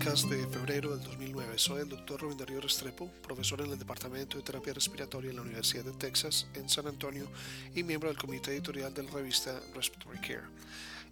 podcast 0.00 0.30
de 0.30 0.46
febrero 0.46 0.96
del 0.96 1.06
2009. 1.06 1.58
Soy 1.58 1.82
el 1.82 1.88
Dr. 1.90 2.22
Robin 2.22 2.38
Darío 2.38 2.58
Restrepo, 2.58 3.10
profesor 3.22 3.60
en 3.60 3.70
el 3.70 3.78
Departamento 3.78 4.38
de 4.38 4.42
Terapia 4.42 4.72
Respiratoria 4.72 5.28
en 5.28 5.36
la 5.36 5.42
Universidad 5.42 5.84
de 5.84 5.92
Texas 5.92 6.46
en 6.54 6.70
San 6.70 6.86
Antonio 6.86 7.30
y 7.74 7.82
miembro 7.82 8.08
del 8.08 8.16
comité 8.16 8.52
editorial 8.52 8.94
de 8.94 9.02
la 9.02 9.10
revista 9.10 9.60
Respiratory 9.74 10.18
Care. 10.20 10.44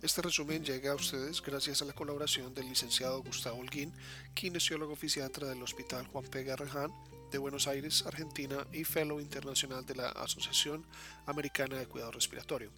Este 0.00 0.22
resumen 0.22 0.64
llega 0.64 0.92
a 0.92 0.94
ustedes 0.94 1.42
gracias 1.42 1.82
a 1.82 1.84
la 1.84 1.92
colaboración 1.92 2.54
del 2.54 2.66
licenciado 2.66 3.22
Gustavo 3.22 3.58
Holguín, 3.58 3.92
kinesiólogo 4.32 4.96
fisiatra 4.96 5.48
del 5.48 5.62
Hospital 5.62 6.06
Juan 6.06 6.24
P. 6.24 6.44
Garrahan 6.44 6.90
de 7.30 7.38
Buenos 7.38 7.66
Aires, 7.66 8.04
Argentina 8.06 8.66
y 8.72 8.84
Fellow 8.84 9.20
Internacional 9.20 9.84
de 9.84 9.94
la 9.94 10.08
Asociación 10.08 10.84
Americana 11.26 11.76
de 11.76 11.86
Cuidado 11.86 12.12
Respiratorio. 12.12 12.70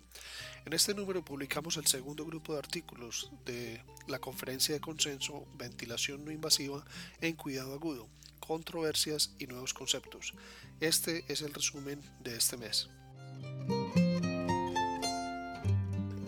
En 0.65 0.73
este 0.73 0.95
número 0.95 1.25
publicamos 1.25 1.77
el 1.77 1.87
segundo 1.87 2.25
grupo 2.25 2.53
de 2.53 2.59
artículos 2.59 3.31
de 3.45 3.83
la 4.09 4.19
Conferencia 4.19 4.75
de 4.75 4.81
Consenso 4.81 5.47
Ventilación 5.57 6.25
no 6.25 6.31
invasiva 6.31 6.85
en 7.21 7.37
cuidado 7.37 7.75
agudo, 7.75 8.09
controversias 8.41 9.35
y 9.39 9.47
nuevos 9.47 9.75
conceptos. 9.75 10.35
Este 10.81 11.25
es 11.29 11.43
el 11.43 11.55
resumen 11.55 12.01
de 12.21 12.37
este 12.37 12.57
mes. 12.57 12.91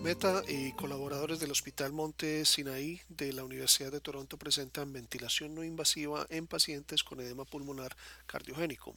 Meta 0.03 0.43
y 0.49 0.73
colaboradores 0.73 1.39
del 1.39 1.53
Hospital 1.53 1.93
Monte 1.93 2.45
Sinaí 2.45 3.01
de 3.09 3.33
la 3.33 3.45
Universidad 3.45 3.93
de 3.93 4.01
Toronto 4.01 4.37
presentan 4.37 4.93
ventilación 4.93 5.55
no 5.55 5.63
invasiva 5.63 6.27
en 6.29 6.49
pacientes 6.49 7.05
con 7.05 7.21
edema 7.21 7.45
pulmonar 7.45 7.97
cardiogénico. 8.27 8.97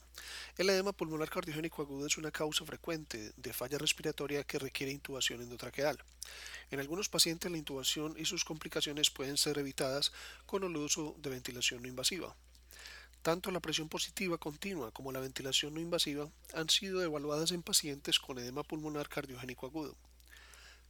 El 0.58 0.68
edema 0.68 0.92
pulmonar 0.92 1.30
cardiogénico 1.30 1.82
agudo 1.82 2.08
es 2.08 2.18
una 2.18 2.32
causa 2.32 2.64
frecuente 2.64 3.30
de 3.36 3.52
falla 3.52 3.78
respiratoria 3.78 4.42
que 4.42 4.58
requiere 4.58 4.90
intubación 4.90 5.42
endotraqueal. 5.42 5.96
En 6.72 6.80
algunos 6.80 7.08
pacientes 7.08 7.52
la 7.52 7.58
intubación 7.58 8.16
y 8.18 8.24
sus 8.24 8.44
complicaciones 8.44 9.08
pueden 9.08 9.36
ser 9.36 9.58
evitadas 9.58 10.10
con 10.44 10.64
el 10.64 10.76
uso 10.76 11.14
de 11.22 11.30
ventilación 11.30 11.82
no 11.82 11.88
invasiva. 11.88 12.34
Tanto 13.22 13.52
la 13.52 13.60
presión 13.60 13.88
positiva 13.88 14.38
continua 14.38 14.90
como 14.90 15.12
la 15.12 15.20
ventilación 15.20 15.72
no 15.72 15.80
invasiva 15.80 16.28
han 16.52 16.68
sido 16.68 17.00
evaluadas 17.00 17.52
en 17.52 17.62
pacientes 17.62 18.18
con 18.18 18.40
edema 18.40 18.64
pulmonar 18.64 19.08
cardiogénico 19.08 19.66
agudo. 19.66 19.96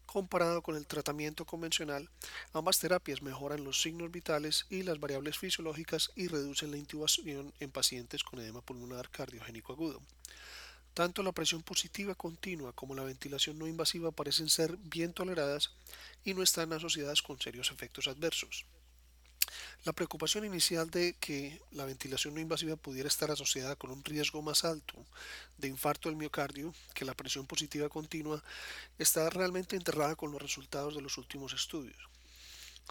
Comparado 0.07 0.63
con 0.63 0.77
el 0.77 0.87
tratamiento 0.87 1.45
convencional, 1.45 2.09
ambas 2.53 2.79
terapias 2.79 3.23
mejoran 3.23 3.65
los 3.65 3.83
signos 3.83 4.11
vitales 4.11 4.67
y 4.71 4.83
las 4.83 4.99
variables 4.99 5.37
fisiológicas 5.37 6.13
y 6.15 6.29
reducen 6.29 6.71
la 6.71 6.79
intubación 6.79 7.53
en 7.61 7.71
pacientes 7.71 8.25
con 8.25 8.41
edema 8.41 8.63
pulmonar 8.63 9.11
cardiogénico 9.11 9.73
agudo. 9.73 10.01
Tanto 10.95 11.23
la 11.23 11.33
presión 11.33 11.63
positiva 11.63 12.15
continua 12.15 12.73
como 12.73 12.95
la 12.95 13.03
ventilación 13.03 13.59
no 13.59 13.67
invasiva 13.67 14.13
parecen 14.13 14.49
ser 14.49 14.79
bien 14.79 15.13
toleradas 15.13 15.73
y 16.25 16.33
no 16.33 16.43
están 16.43 16.73
asociadas 16.73 17.21
con 17.21 17.39
serios 17.39 17.71
efectos 17.71 18.09
adversos. 18.09 18.65
La 19.85 19.93
preocupación 19.93 20.45
inicial 20.45 20.91
de 20.91 21.15
que 21.21 21.61
la 21.73 21.85
ventilación 21.85 22.35
no 22.35 22.41
invasiva 22.41 22.77
pudiera 22.77 23.09
estar 23.09 23.31
asociada 23.31 23.77
con 23.77 23.91
un 23.91 24.05
riesgo 24.05 24.43
más 24.43 24.65
alto 24.65 24.95
de 25.59 25.69
infarto 25.69 26.09
del 26.09 26.17
miocardio 26.17 26.75
que 26.95 27.05
la 27.05 27.15
presión 27.15 27.47
positiva 27.47 27.89
continua 27.89 28.43
está 28.99 29.29
realmente 29.31 29.77
enterrada 29.77 30.17
con 30.17 30.33
los 30.33 30.43
resultados 30.43 30.95
de 30.95 31.03
los 31.03 31.19
últimos 31.19 31.53
estudios. 31.53 31.97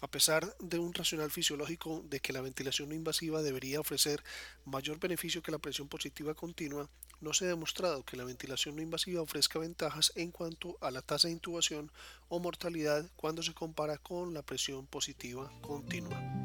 A 0.02 0.08
pesar 0.10 0.56
de 0.60 0.78
un 0.78 0.94
racional 0.94 1.32
fisiológico 1.32 2.04
de 2.10 2.20
que 2.20 2.34
la 2.34 2.42
ventilación 2.42 2.90
no 2.90 2.96
invasiva 2.96 3.42
debería 3.42 3.80
ofrecer 3.80 4.22
mayor 4.66 5.00
beneficio 5.00 5.42
que 5.42 5.54
la 5.54 5.58
presión 5.58 5.88
positiva 5.88 6.34
continua, 6.34 6.90
no 7.22 7.34
se 7.34 7.46
ha 7.46 7.50
demostrado 7.50 8.04
que 8.04 8.18
la 8.18 8.26
ventilación 8.26 8.76
no 8.76 8.82
invasiva 8.82 9.22
ofrezca 9.22 9.58
ventajas 9.58 10.12
en 10.16 10.32
cuanto 10.32 10.78
a 10.82 10.92
la 10.92 11.02
tasa 11.02 11.30
de 11.30 11.34
intubación 11.34 11.92
o 12.28 12.40
mortalidad 12.40 13.10
cuando 13.16 13.42
se 13.42 13.54
compara 13.54 13.98
con 13.98 14.34
la 14.34 14.42
presión 14.42 14.86
positiva 14.86 15.50
continua. 15.62 16.45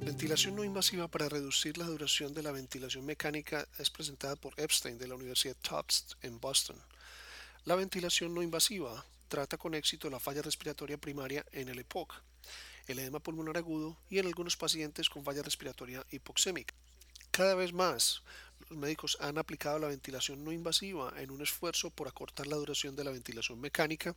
Ventilación 0.00 0.56
no 0.56 0.64
invasiva 0.64 1.08
para 1.08 1.28
reducir 1.28 1.78
la 1.78 1.86
duración 1.86 2.34
de 2.34 2.42
la 2.42 2.52
ventilación 2.52 3.06
mecánica 3.06 3.66
es 3.78 3.88
presentada 3.88 4.36
por 4.36 4.58
Epstein 4.58 4.98
de 4.98 5.08
la 5.08 5.14
Universidad 5.14 5.56
Tufts 5.62 6.16
en 6.22 6.38
Boston. 6.40 6.76
La 7.64 7.74
ventilación 7.74 8.34
no 8.34 8.42
invasiva 8.42 9.04
trata 9.28 9.56
con 9.56 9.74
éxito 9.74 10.10
la 10.10 10.20
falla 10.20 10.42
respiratoria 10.42 10.98
primaria 10.98 11.44
en 11.52 11.68
el 11.68 11.78
EPOC, 11.78 12.14
el 12.88 12.98
edema 12.98 13.20
pulmonar 13.20 13.56
agudo 13.56 13.96
y 14.08 14.18
en 14.18 14.26
algunos 14.26 14.56
pacientes 14.56 15.08
con 15.08 15.24
falla 15.24 15.42
respiratoria 15.42 16.04
hipoxémica. 16.10 16.74
Cada 17.30 17.54
vez 17.54 17.72
más, 17.72 18.22
los 18.68 18.78
médicos 18.78 19.16
han 19.20 19.38
aplicado 19.38 19.78
la 19.78 19.88
ventilación 19.88 20.44
no 20.44 20.52
invasiva 20.52 21.12
en 21.16 21.30
un 21.30 21.42
esfuerzo 21.42 21.90
por 21.90 22.08
acortar 22.08 22.46
la 22.46 22.56
duración 22.56 22.96
de 22.96 23.04
la 23.04 23.10
ventilación 23.10 23.60
mecánica, 23.60 24.14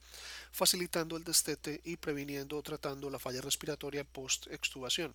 facilitando 0.52 1.18
el 1.18 1.24
destete 1.24 1.82
y 1.84 1.98
previniendo 1.98 2.58
o 2.58 2.64
tratando 2.64 3.10
la 3.10 3.20
falla 3.20 3.42
respiratoria 3.42 4.04
post-extubación. 4.04 5.14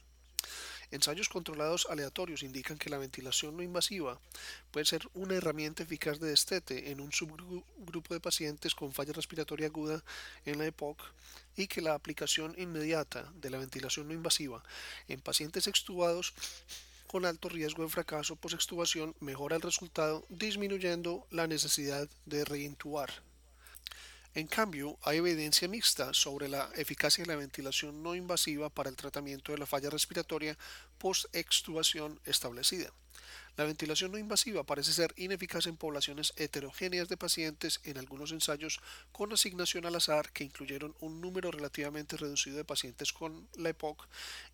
Ensayos 0.90 1.28
controlados 1.28 1.86
aleatorios 1.90 2.42
indican 2.42 2.78
que 2.78 2.90
la 2.90 2.98
ventilación 2.98 3.56
no 3.56 3.62
invasiva 3.62 4.20
puede 4.70 4.86
ser 4.86 5.02
una 5.14 5.34
herramienta 5.34 5.82
eficaz 5.82 6.20
de 6.20 6.28
destete 6.28 6.90
en 6.92 7.00
un 7.00 7.12
subgrupo 7.12 8.14
de 8.14 8.20
pacientes 8.20 8.74
con 8.74 8.92
falla 8.92 9.12
respiratoria 9.12 9.66
aguda 9.66 10.04
en 10.44 10.58
la 10.58 10.66
EPOC 10.66 11.02
y 11.56 11.66
que 11.66 11.80
la 11.80 11.94
aplicación 11.94 12.54
inmediata 12.56 13.32
de 13.34 13.50
la 13.50 13.58
ventilación 13.58 14.06
no 14.06 14.14
invasiva 14.14 14.62
en 15.08 15.20
pacientes 15.20 15.66
extubados 15.66 16.32
con 17.16 17.24
alto 17.24 17.48
riesgo 17.48 17.82
de 17.82 17.88
fracaso 17.88 18.36
post-extubación 18.36 19.16
mejora 19.20 19.56
el 19.56 19.62
resultado 19.62 20.26
disminuyendo 20.28 21.26
la 21.30 21.46
necesidad 21.46 22.06
de 22.26 22.44
reintubar. 22.44 23.10
En 24.34 24.46
cambio, 24.46 24.98
hay 25.00 25.16
evidencia 25.16 25.66
mixta 25.66 26.12
sobre 26.12 26.46
la 26.46 26.68
eficacia 26.74 27.24
de 27.24 27.28
la 27.28 27.36
ventilación 27.36 28.02
no 28.02 28.14
invasiva 28.14 28.68
para 28.68 28.90
el 28.90 28.96
tratamiento 28.96 29.52
de 29.52 29.56
la 29.56 29.64
falla 29.64 29.88
respiratoria 29.88 30.58
post-extubación 30.98 32.20
establecida. 32.26 32.92
La 33.56 33.64
ventilación 33.64 34.12
no 34.12 34.18
invasiva 34.18 34.64
parece 34.64 34.92
ser 34.92 35.14
ineficaz 35.16 35.66
en 35.66 35.78
poblaciones 35.78 36.34
heterogéneas 36.36 37.08
de 37.08 37.16
pacientes 37.16 37.80
en 37.84 37.96
algunos 37.96 38.32
ensayos 38.32 38.80
con 39.12 39.32
asignación 39.32 39.86
al 39.86 39.94
azar 39.94 40.30
que 40.32 40.44
incluyeron 40.44 40.94
un 41.00 41.22
número 41.22 41.50
relativamente 41.50 42.18
reducido 42.18 42.58
de 42.58 42.66
pacientes 42.66 43.14
con 43.14 43.48
la 43.56 43.70
EPOC 43.70 44.06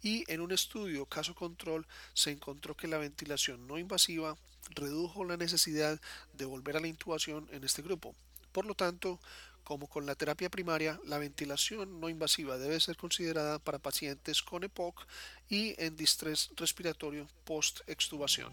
y 0.02 0.24
en 0.32 0.40
un 0.40 0.52
estudio 0.52 1.06
caso 1.06 1.34
control 1.34 1.84
se 2.14 2.30
encontró 2.30 2.76
que 2.76 2.86
la 2.86 2.98
ventilación 2.98 3.66
no 3.66 3.76
invasiva 3.76 4.36
redujo 4.70 5.24
la 5.24 5.36
necesidad 5.36 6.00
de 6.34 6.44
volver 6.44 6.76
a 6.76 6.80
la 6.80 6.86
intubación 6.86 7.48
en 7.50 7.64
este 7.64 7.82
grupo. 7.82 8.14
Por 8.52 8.66
lo 8.66 8.74
tanto, 8.74 9.18
como 9.64 9.86
con 9.86 10.06
la 10.06 10.14
terapia 10.14 10.50
primaria, 10.50 11.00
la 11.04 11.18
ventilación 11.18 12.00
no 12.00 12.08
invasiva 12.08 12.58
debe 12.58 12.80
ser 12.80 12.96
considerada 12.96 13.58
para 13.58 13.78
pacientes 13.78 14.42
con 14.42 14.64
EPOC 14.64 15.06
y 15.48 15.74
en 15.82 15.96
distrés 15.96 16.50
respiratorio 16.56 17.28
post-extubación. 17.44 18.52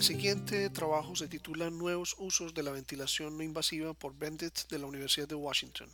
El 0.00 0.06
siguiente 0.06 0.70
trabajo 0.70 1.14
se 1.14 1.28
titula 1.28 1.68
Nuevos 1.68 2.16
usos 2.16 2.54
de 2.54 2.62
la 2.62 2.70
ventilación 2.70 3.36
no 3.36 3.42
invasiva 3.42 3.92
por 3.92 4.16
Bendit 4.16 4.68
de 4.70 4.78
la 4.78 4.86
Universidad 4.86 5.28
de 5.28 5.34
Washington. 5.34 5.90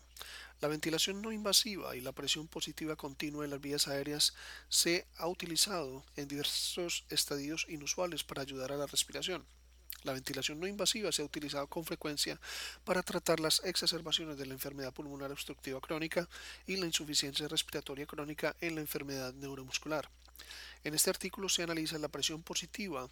La 0.60 0.68
ventilación 0.68 1.20
no 1.20 1.32
invasiva 1.32 1.96
y 1.96 2.00
la 2.00 2.12
presión 2.12 2.46
positiva 2.46 2.94
continua 2.94 3.44
en 3.44 3.50
las 3.50 3.60
vías 3.60 3.88
aéreas 3.88 4.34
se 4.68 5.08
ha 5.16 5.26
utilizado 5.26 6.04
en 6.14 6.28
diversos 6.28 7.04
estadios 7.10 7.66
inusuales 7.68 8.22
para 8.22 8.42
ayudar 8.42 8.70
a 8.70 8.76
la 8.76 8.86
respiración. 8.86 9.44
La 10.02 10.12
ventilación 10.12 10.60
no 10.60 10.66
invasiva 10.66 11.12
se 11.12 11.22
ha 11.22 11.24
utilizado 11.24 11.66
con 11.66 11.84
frecuencia 11.84 12.38
para 12.84 13.02
tratar 13.02 13.40
las 13.40 13.62
exacerbaciones 13.64 14.38
de 14.38 14.46
la 14.46 14.54
enfermedad 14.54 14.92
pulmonar 14.92 15.32
obstructiva 15.32 15.80
crónica 15.80 16.28
y 16.66 16.76
la 16.76 16.86
insuficiencia 16.86 17.48
respiratoria 17.48 18.06
crónica 18.06 18.54
en 18.60 18.76
la 18.76 18.80
enfermedad 18.80 19.34
neuromuscular. 19.34 20.08
En 20.84 20.94
este 20.94 21.10
artículo 21.10 21.48
se 21.48 21.62
analiza 21.62 21.98
la 21.98 22.08
presión 22.08 22.42
positiva 22.42 23.08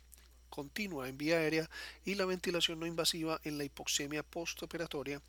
continua 0.54 1.08
en 1.08 1.18
vía 1.18 1.38
aérea 1.38 1.68
y 2.04 2.14
la 2.14 2.26
ventilación 2.26 2.78
no 2.78 2.86
invasiva 2.86 3.40
en 3.42 3.58
la 3.58 3.64
hipoxemia 3.64 4.22
postoperatoria, 4.22 5.20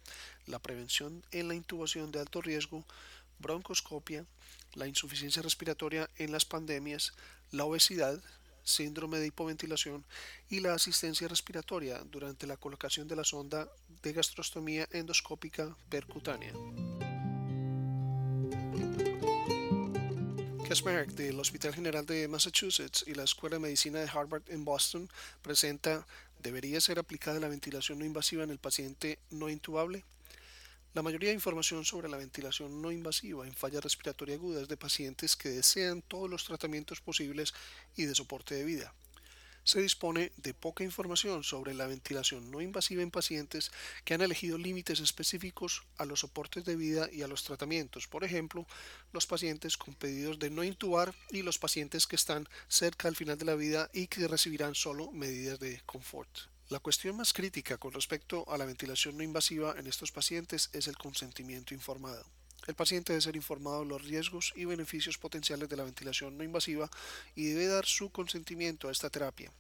la 0.45 0.59
prevención 0.59 1.24
en 1.31 1.47
la 1.47 1.56
intubación 1.56 2.12
de 2.12 2.19
alto 2.19 2.41
riesgo, 2.41 2.85
broncoscopia, 3.39 4.24
la 4.75 4.85
insuficiencia 4.85 5.41
respiratoria 5.41 6.09
en 6.18 6.31
las 6.31 6.45
pandemias, 6.45 7.13
la 7.51 7.65
obesidad, 7.65 8.21
síndrome 8.65 9.19
de 9.19 9.27
hipoventilación 9.27 10.03
y 10.50 10.59
la 10.59 10.73
asistencia 10.73 11.29
respiratoria 11.29 12.00
durante 12.12 12.45
la 12.45 12.57
colocación 12.57 13.07
de 13.07 13.15
la 13.15 13.23
sonda 13.23 13.69
de 14.01 14.12
gastrostomía 14.12 14.88
endoscópica 14.91 15.77
percutánea. 15.89 16.51
Kasmarek 20.67 21.12
del 21.12 21.39
Hospital 21.39 21.75
General 21.75 22.06
de 22.06 22.27
Massachusetts 22.27 23.06
y 23.07 23.13
la 23.13 23.23
Escuela 23.23 23.57
de 23.57 23.62
Medicina 23.62 24.00
de 24.00 24.09
Harvard 24.09 24.44
en 24.47 24.65
Boston 24.65 25.07
presenta 25.41 26.06
¿Debería 26.41 26.81
ser 26.81 27.00
aplicada 27.00 27.39
la 27.39 27.47
ventilación 27.47 28.00
no 28.00 28.06
invasiva 28.06 28.44
en 28.44 28.50
el 28.50 28.57
paciente 28.57 29.19
no 29.29 29.50
intubable? 29.50 30.03
La 30.95 31.01
mayoría 31.01 31.27
de 31.27 31.36
información 31.36 31.83
sobre 31.83 32.07
la 32.07 32.15
ventilación 32.15 32.81
no 32.81 32.89
invasiva 32.89 33.45
en 33.45 33.53
falla 33.53 33.81
respiratoria 33.81 34.36
aguda 34.36 34.62
es 34.62 34.69
de 34.69 34.77
pacientes 34.77 35.36
que 35.36 35.50
desean 35.50 36.01
todos 36.01 36.30
los 36.30 36.45
tratamientos 36.45 37.01
posibles 37.01 37.53
y 37.97 38.06
de 38.06 38.15
soporte 38.15 38.56
de 38.56 38.63
vida. 38.63 38.94
se 39.65 39.81
dispone 39.81 40.31
de 40.38 40.53
poca 40.53 40.86
información 40.86 41.44
sobre 41.44 41.74
la 41.74 41.88
ventilación 41.88 42.50
no 42.50 42.62
invasiva 42.62 43.01
en 43.01 43.12
pacientes 43.12 43.71
que 44.06 44.13
han 44.13 44.21
elegido 44.21 44.57
límites 44.57 45.01
específicos 45.01 45.83
a 45.97 46.06
los 46.06 46.21
soportes 46.21 46.63
de 46.63 46.77
vida 46.77 47.09
y 47.12 47.24
a 47.24 47.27
los 47.27 47.44
tratamientos, 47.44 48.07
por 48.07 48.24
ejemplo, 48.24 48.65
los 49.12 49.27
pacientes 49.27 49.75
con 49.75 49.95
pedidos 49.95 50.39
de 50.39 50.50
no 50.50 50.63
intubar 50.63 51.13
y 51.30 51.42
los 51.42 51.59
pacientes 51.59 52.07
que 52.07 52.15
están 52.15 52.47
cerca 52.69 53.09
al 53.09 53.18
final 53.18 53.38
de 53.38 53.45
la 53.45 53.56
vida 53.56 53.89
y 53.92 54.07
que 54.07 54.30
recibirán 54.30 54.75
solo 54.75 55.12
medidas 55.12 55.59
de 55.59 55.81
confort. 55.86 56.55
La 56.69 56.79
cuestión 56.79 57.15
más 57.15 57.31
crítica 57.31 57.77
con 57.77 57.94
respecto 57.94 58.44
a 58.51 58.57
la 58.57 58.65
ventilación 58.65 59.15
no 59.15 59.21
invasiva 59.21 59.75
en 59.77 59.85
estos 59.85 60.12
pacientes 60.12 60.71
es 60.73 60.88
el 60.88 60.97
consentimiento 60.97 61.75
informado. 61.75 62.25
El 62.65 62.73
paciente 62.73 63.13
debe 63.13 63.21
ser 63.21 63.35
informado 63.35 63.81
de 63.81 63.85
los 63.85 64.03
riesgos 64.03 64.51
y 64.56 64.65
beneficios 64.65 65.19
potenciales 65.19 65.69
de 65.69 65.77
la 65.77 65.83
ventilación 65.83 66.35
no 66.35 66.44
invasiva 66.44 66.89
y 67.35 67.45
debe 67.45 67.67
dar 67.67 67.85
su 67.85 68.09
consentimiento 68.09 68.88
a 68.89 68.91
esta 68.91 69.12
terapia. 69.12 69.51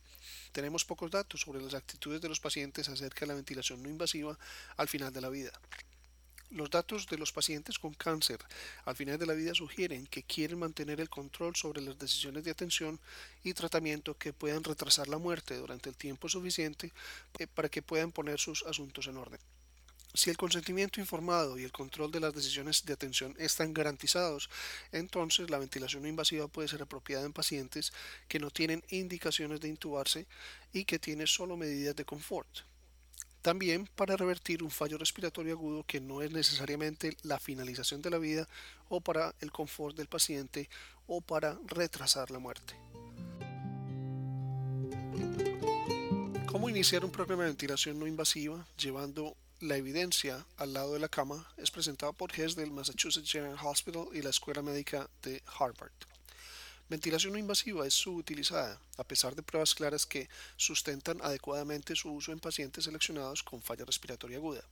Tenemos 0.51 0.83
pocos 0.83 1.11
datos 1.11 1.41
sobre 1.41 1.61
las 1.61 1.75
actitudes 1.75 2.21
de 2.21 2.29
los 2.29 2.39
pacientes 2.39 2.89
acerca 2.89 3.19
de 3.19 3.27
la 3.27 3.35
ventilación 3.35 3.83
no 3.83 3.89
invasiva 3.89 4.39
al 4.75 4.87
final 4.87 5.13
de 5.13 5.21
la 5.21 5.29
vida. 5.29 5.51
Los 6.51 6.69
datos 6.69 7.07
de 7.07 7.17
los 7.17 7.31
pacientes 7.31 7.79
con 7.79 7.93
cáncer 7.93 8.39
al 8.85 8.95
final 8.95 9.17
de 9.17 9.25
la 9.25 9.33
vida 9.33 9.53
sugieren 9.55 10.05
que 10.07 10.23
quieren 10.23 10.59
mantener 10.59 11.01
el 11.01 11.09
control 11.09 11.55
sobre 11.55 11.81
las 11.81 11.97
decisiones 11.97 12.43
de 12.43 12.51
atención 12.51 12.99
y 13.43 13.53
tratamiento 13.53 14.17
que 14.17 14.31
puedan 14.31 14.63
retrasar 14.63 15.07
la 15.07 15.17
muerte 15.17 15.55
durante 15.55 15.89
el 15.89 15.95
tiempo 15.95 16.29
suficiente 16.29 16.93
eh, 17.39 17.47
para 17.47 17.69
que 17.69 17.81
puedan 17.81 18.11
poner 18.11 18.39
sus 18.39 18.63
asuntos 18.63 19.07
en 19.07 19.17
orden. 19.17 19.39
Si 20.15 20.29
el 20.29 20.37
consentimiento 20.37 21.01
informado 21.01 21.59
y 21.59 21.65
el 21.65 21.73
control 21.73 22.09
de 22.09 22.21
las 22.21 22.33
decisiones 22.33 22.85
de 22.85 22.93
atención 22.93 23.35
están 23.37 23.73
garantizados, 23.73 24.49
entonces 24.93 25.49
la 25.49 25.57
ventilación 25.57 26.07
invasiva 26.07 26.47
puede 26.47 26.69
ser 26.69 26.81
apropiada 26.81 27.25
en 27.25 27.33
pacientes 27.33 27.91
que 28.29 28.39
no 28.39 28.49
tienen 28.49 28.81
indicaciones 28.91 29.59
de 29.59 29.67
intubarse 29.67 30.25
y 30.71 30.85
que 30.85 30.99
tienen 30.99 31.27
solo 31.27 31.57
medidas 31.57 31.97
de 31.97 32.05
confort. 32.05 32.47
También 33.45 33.87
para 33.95 34.17
revertir 34.17 34.63
un 34.63 34.71
fallo 34.71 34.97
respiratorio 34.97 35.53
agudo 35.53 35.83
que 35.85 36.01
no 36.01 36.23
es 36.23 36.31
necesariamente 36.31 37.15
la 37.21 37.37
finalización 37.37 38.01
de 38.01 38.09
la 38.09 38.17
vida 38.17 38.47
o 38.89 39.01
para 39.01 39.35
el 39.39 39.51
confort 39.51 39.95
del 39.95 40.07
paciente 40.07 40.67
o 41.05 41.21
para 41.21 41.59
retrasar 41.67 42.31
la 42.31 42.39
muerte. 42.39 42.73
¿Cómo 46.47 46.69
iniciar 46.69 47.05
un 47.05 47.11
programa 47.11 47.43
de 47.43 47.49
ventilación 47.49 47.99
no 47.99 48.07
invasiva 48.07 48.65
llevando 48.79 49.37
la 49.59 49.77
evidencia 49.77 50.43
al 50.57 50.73
lado 50.73 50.93
de 50.93 50.99
la 50.99 51.07
cama 51.07 51.47
es 51.57 51.69
presentada 51.69 52.13
por 52.13 52.31
Hess 52.33 52.55
del 52.55 52.71
Massachusetts 52.71 53.31
General 53.31 53.59
Hospital 53.63 54.07
y 54.11 54.23
la 54.23 54.31
Escuela 54.31 54.63
Médica 54.63 55.07
de 55.21 55.43
Harvard. 55.59 56.14
Ventilación 56.87 57.33
no 57.33 57.39
invasiva 57.39 57.87
es 57.87 57.95
subutilizada, 57.95 58.79
a 58.97 59.03
pesar 59.03 59.35
de 59.35 59.41
pruebas 59.41 59.73
claras 59.73 60.05
que 60.05 60.29
sustentan 60.55 61.19
adecuadamente 61.23 61.95
su 61.95 62.11
uso 62.11 62.31
en 62.31 62.39
pacientes 62.39 62.83
seleccionados 62.83 63.41
con 63.41 63.63
falla 63.63 63.85
respiratoria 63.85 64.37
aguda. 64.37 64.63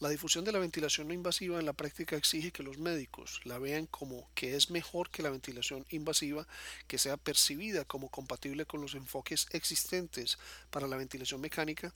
La 0.00 0.10
difusión 0.10 0.44
de 0.44 0.52
la 0.52 0.58
ventilación 0.58 1.08
no 1.08 1.14
invasiva 1.14 1.58
en 1.58 1.64
la 1.64 1.72
práctica 1.72 2.16
exige 2.16 2.52
que 2.52 2.62
los 2.62 2.76
médicos 2.76 3.40
la 3.44 3.58
vean 3.58 3.86
como 3.86 4.30
que 4.34 4.54
es 4.54 4.70
mejor 4.70 5.10
que 5.10 5.22
la 5.22 5.30
ventilación 5.30 5.86
invasiva, 5.88 6.46
que 6.86 6.98
sea 6.98 7.16
percibida 7.16 7.86
como 7.86 8.10
compatible 8.10 8.66
con 8.66 8.82
los 8.82 8.94
enfoques 8.94 9.46
existentes 9.52 10.38
para 10.70 10.88
la 10.88 10.96
ventilación 10.96 11.40
mecánica 11.40 11.94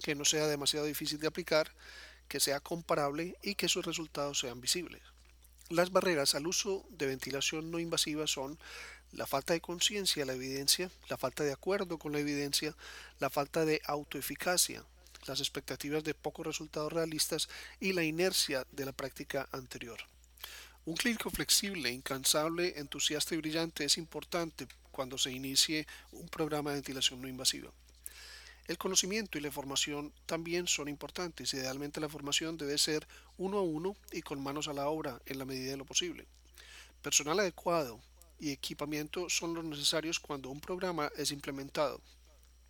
que 0.00 0.14
no 0.14 0.24
sea 0.24 0.46
demasiado 0.46 0.86
difícil 0.86 1.18
de 1.18 1.26
aplicar, 1.26 1.72
que 2.28 2.40
sea 2.40 2.60
comparable 2.60 3.36
y 3.42 3.54
que 3.54 3.68
sus 3.68 3.84
resultados 3.84 4.38
sean 4.38 4.60
visibles. 4.60 5.02
Las 5.70 5.92
barreras 5.92 6.34
al 6.34 6.48
uso 6.48 6.84
de 6.90 7.06
ventilación 7.06 7.70
no 7.70 7.78
invasiva 7.78 8.26
son 8.26 8.58
la 9.12 9.24
falta 9.24 9.52
de 9.52 9.60
conciencia 9.60 10.22
de 10.22 10.26
la 10.26 10.32
evidencia, 10.32 10.90
la 11.08 11.16
falta 11.16 11.44
de 11.44 11.52
acuerdo 11.52 11.96
con 11.96 12.10
la 12.10 12.18
evidencia, 12.18 12.74
la 13.20 13.30
falta 13.30 13.64
de 13.64 13.80
autoeficacia, 13.84 14.84
las 15.28 15.38
expectativas 15.38 16.02
de 16.02 16.12
pocos 16.12 16.44
resultados 16.44 16.92
realistas 16.92 17.48
y 17.78 17.92
la 17.92 18.02
inercia 18.02 18.66
de 18.72 18.84
la 18.84 18.90
práctica 18.90 19.48
anterior. 19.52 20.00
Un 20.86 20.96
clínico 20.96 21.30
flexible, 21.30 21.88
incansable, 21.88 22.80
entusiasta 22.80 23.36
y 23.36 23.38
brillante 23.38 23.84
es 23.84 23.96
importante 23.96 24.66
cuando 24.90 25.18
se 25.18 25.30
inicie 25.30 25.86
un 26.10 26.28
programa 26.28 26.70
de 26.70 26.78
ventilación 26.78 27.22
no 27.22 27.28
invasiva. 27.28 27.70
El 28.70 28.78
conocimiento 28.78 29.36
y 29.36 29.40
la 29.40 29.50
formación 29.50 30.12
también 30.26 30.68
son 30.68 30.86
importantes. 30.86 31.52
Idealmente 31.54 31.98
la 31.98 32.08
formación 32.08 32.56
debe 32.56 32.78
ser 32.78 33.04
uno 33.36 33.58
a 33.58 33.62
uno 33.62 33.96
y 34.12 34.22
con 34.22 34.40
manos 34.40 34.68
a 34.68 34.72
la 34.72 34.86
obra 34.86 35.20
en 35.26 35.40
la 35.40 35.44
medida 35.44 35.72
de 35.72 35.76
lo 35.76 35.84
posible. 35.84 36.28
Personal 37.02 37.40
adecuado 37.40 38.00
y 38.38 38.52
equipamiento 38.52 39.28
son 39.28 39.54
los 39.54 39.64
necesarios 39.64 40.20
cuando 40.20 40.50
un 40.50 40.60
programa 40.60 41.10
es 41.16 41.32
implementado. 41.32 42.00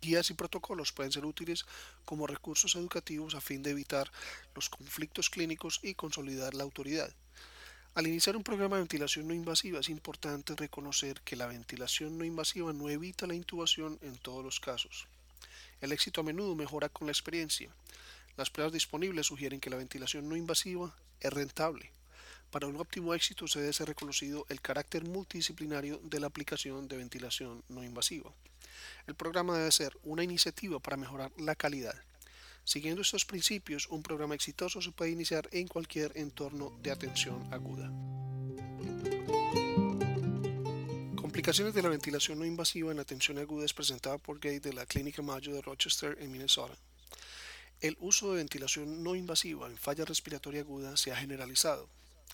Guías 0.01 0.31
y 0.31 0.33
protocolos 0.33 0.91
pueden 0.91 1.11
ser 1.11 1.23
útiles 1.23 1.65
como 2.03 2.25
recursos 2.25 2.75
educativos 2.75 3.35
a 3.35 3.39
fin 3.39 3.61
de 3.61 3.69
evitar 3.69 4.11
los 4.55 4.69
conflictos 4.69 5.29
clínicos 5.29 5.81
y 5.83 5.93
consolidar 5.93 6.55
la 6.55 6.63
autoridad. 6.63 7.13
Al 7.93 8.07
iniciar 8.07 8.35
un 8.35 8.43
programa 8.43 8.77
de 8.77 8.81
ventilación 8.81 9.27
no 9.27 9.35
invasiva 9.35 9.79
es 9.79 9.89
importante 9.89 10.55
reconocer 10.55 11.21
que 11.21 11.35
la 11.35 11.45
ventilación 11.45 12.17
no 12.17 12.25
invasiva 12.25 12.73
no 12.73 12.89
evita 12.89 13.27
la 13.27 13.35
intubación 13.35 13.99
en 14.01 14.17
todos 14.17 14.43
los 14.43 14.59
casos. 14.59 15.07
El 15.81 15.91
éxito 15.91 16.21
a 16.21 16.23
menudo 16.23 16.55
mejora 16.55 16.89
con 16.89 17.07
la 17.07 17.11
experiencia. 17.11 17.69
Las 18.37 18.49
pruebas 18.49 18.71
disponibles 18.71 19.25
sugieren 19.25 19.59
que 19.59 19.69
la 19.69 19.77
ventilación 19.77 20.29
no 20.29 20.35
invasiva 20.35 20.95
es 21.19 21.33
rentable. 21.33 21.91
Para 22.51 22.67
un 22.67 22.75
óptimo 22.77 23.13
éxito 23.13 23.47
se 23.47 23.61
debe 23.61 23.73
ser 23.73 23.87
reconocido 23.87 24.45
el 24.49 24.61
carácter 24.61 25.03
multidisciplinario 25.03 25.99
de 26.03 26.19
la 26.19 26.27
aplicación 26.27 26.87
de 26.87 26.97
ventilación 26.97 27.63
no 27.69 27.83
invasiva. 27.83 28.31
El 29.07 29.15
programa 29.15 29.57
debe 29.57 29.71
ser 29.71 29.97
una 30.03 30.23
iniciativa 30.23 30.79
para 30.79 30.97
mejorar 30.97 31.31
la 31.37 31.55
calidad. 31.55 31.95
Siguiendo 32.63 33.01
estos 33.01 33.25
principios, 33.25 33.87
un 33.87 34.03
programa 34.03 34.35
exitoso 34.35 34.81
se 34.81 34.91
puede 34.91 35.11
iniciar 35.11 35.49
en 35.51 35.67
cualquier 35.67 36.11
entorno 36.15 36.77
de 36.83 36.91
atención 36.91 37.51
aguda. 37.51 37.91
Complicaciones 41.41 41.73
de 41.73 41.81
la 41.81 41.89
ventilación 41.89 42.37
no 42.37 42.45
invasiva 42.45 42.91
en 42.91 42.99
atención 42.99 43.39
aguda 43.39 43.65
es 43.65 43.73
presentada 43.73 44.19
por 44.19 44.39
Gay 44.39 44.59
de 44.59 44.73
la 44.73 44.85
Clínica 44.85 45.23
Mayo 45.23 45.51
de 45.51 45.63
Rochester 45.63 46.15
en 46.21 46.31
Minnesota. 46.31 46.75
El 47.79 47.97
uso 47.99 48.29
de 48.29 48.37
ventilación 48.37 49.01
no 49.01 49.15
invasiva 49.15 49.65
en 49.65 49.75
falla 49.75 50.05
respiratoria 50.05 50.61
aguda 50.61 50.95
se 50.97 51.11
ha 51.11 51.15
generalizado, 51.15 51.89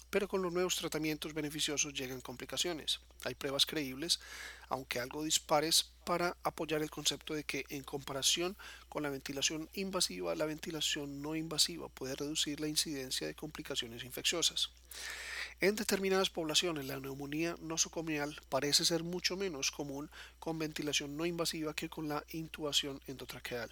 pero 0.10 0.28
con 0.28 0.42
los 0.42 0.52
nuevos 0.52 0.76
tratamientos 0.76 1.34
beneficiosos 1.34 1.94
llegan 1.94 2.20
complicaciones. 2.20 3.00
Hay 3.24 3.34
pruebas 3.34 3.66
creíbles, 3.66 4.20
aunque 4.68 5.00
algo 5.00 5.24
dispares, 5.24 5.90
para 6.04 6.36
apoyar 6.44 6.82
el 6.82 6.92
concepto 6.92 7.34
de 7.34 7.46
que 7.46 7.64
en 7.70 7.84
comparación 7.84 8.58
con 8.90 9.04
la 9.04 9.10
ventilación 9.10 9.70
invasiva, 9.76 10.36
la 10.36 10.46
ventilación 10.46 11.22
no 11.22 11.34
invasiva 11.34 11.88
puede 11.88 12.18
reducir 12.18 12.60
la 12.60 12.68
incidencia 12.68 13.26
de 13.26 13.36
complicaciones 13.36 14.04
infecciosas. 14.04 14.70
En 15.60 15.76
determinadas 15.76 16.30
poblaciones, 16.30 16.86
la 16.86 17.00
neumonía 17.00 17.56
nosocomial 17.62 18.40
parece 18.48 18.86
ser 18.86 19.02
mucho 19.04 19.36
menos 19.36 19.72
común 19.72 20.12
con 20.40 20.60
ventilación 20.60 21.18
no 21.18 21.26
invasiva 21.26 21.74
que 21.74 21.90
con 21.90 22.08
la 22.08 22.24
intubación 22.30 23.02
endotraqueal. 23.08 23.72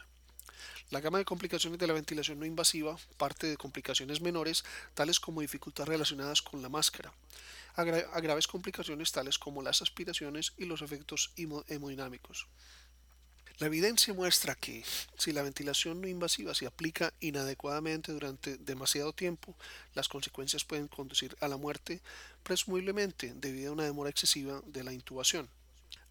La 0.90 1.00
gama 1.00 1.20
de 1.20 1.26
complicaciones 1.26 1.78
de 1.78 1.86
la 1.86 1.94
ventilación 1.94 2.40
no 2.40 2.46
invasiva 2.48 2.98
parte 3.18 3.46
de 3.46 3.58
complicaciones 3.58 4.20
menores, 4.20 4.66
tales 4.96 5.20
como 5.20 5.42
dificultades 5.42 5.90
relacionadas 5.90 6.42
con 6.42 6.64
la 6.64 6.70
máscara, 6.70 7.14
a, 7.76 7.84
graves 7.84 8.48
complicaciones 8.48 9.12
tales 9.12 9.38
como 9.38 9.62
las 9.62 9.84
aspiraciones 9.84 10.54
y 10.58 10.66
los 10.66 10.82
efectos 10.82 11.34
hemodinámicos. 11.68 12.48
La 13.58 13.68
evidencia 13.68 14.14
muestra 14.14 14.54
que 14.56 14.84
si 15.18 15.32
la 15.32 15.42
ventilación 15.42 16.02
no 16.02 16.10
invasiva 16.10 16.54
se 16.54 16.68
aplica 16.68 17.14
inadecuadamente 17.22 18.12
durante 18.12 18.58
demasiado 18.58 19.14
tiempo, 19.14 19.56
las 19.94 20.10
consecuencias 20.10 20.66
pueden 20.66 20.90
conducir 20.90 21.38
a 21.40 21.48
la 21.48 21.56
muerte, 21.56 22.02
presumiblemente 22.44 23.34
debido 23.34 23.70
a 23.70 23.74
una 23.74 23.86
demora 23.86 24.10
excesiva 24.10 24.62
de 24.66 24.84
la 24.84 24.92
intubación. 24.92 25.48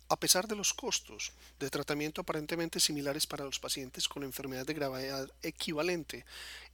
A 0.08 0.16
pesar 0.16 0.48
de 0.48 0.56
los 0.56 0.72
costos 0.72 1.32
de 1.60 1.68
tratamiento 1.68 2.22
aparentemente 2.22 2.80
similares 2.80 3.26
para 3.26 3.44
los 3.44 3.58
pacientes 3.58 4.08
con 4.08 4.22
enfermedad 4.22 4.64
de 4.64 4.74
gravedad 4.74 5.30
equivalente, 5.42 6.24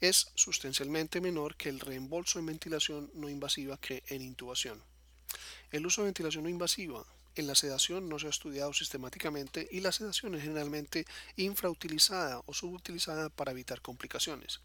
es 0.01 0.31
sustancialmente 0.37 1.21
menor 1.21 1.57
que 1.57 1.69
el 1.69 1.81
reembolso 1.81 2.39
en 2.39 2.47
ventilación 2.47 3.11
no 3.15 3.29
invasiva 3.29 3.77
que 3.77 4.05
en 4.07 4.23
intubación. 4.23 4.81
El 5.73 5.85
uso 5.87 6.03
de 6.03 6.07
ventilación 6.07 6.45
no 6.45 6.51
invasiva 6.51 7.05
en 7.37 7.47
la 7.47 7.55
sedación 7.55 8.09
no 8.09 8.19
se 8.19 8.27
ha 8.27 8.31
estudiado 8.31 8.73
sistemáticamente 8.73 9.69
y 9.71 9.81
la 9.81 9.93
sedación 9.93 10.35
es 10.35 10.43
generalmente 10.43 11.07
infrautilizada 11.37 12.43
o 12.47 12.55
subutilizada 12.55 13.29
para 13.29 13.53
evitar 13.53 13.81
complicaciones. 13.81 14.61